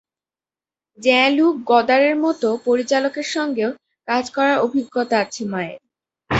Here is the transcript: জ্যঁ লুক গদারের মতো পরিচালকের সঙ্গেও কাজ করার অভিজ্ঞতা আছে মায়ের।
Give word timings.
জ্যঁ 0.99 1.27
লুক 1.29 1.55
গদারের 1.65 2.15
মতো 2.23 2.47
পরিচালকের 2.65 3.27
সঙ্গেও 3.35 3.71
কাজ 4.07 4.25
করার 4.35 4.57
অভিজ্ঞতা 4.59 5.15
আছে 5.23 5.43
মায়ের। 5.51 5.79